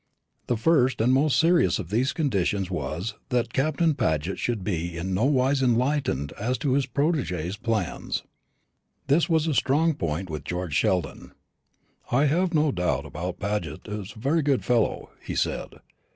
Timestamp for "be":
4.63-4.97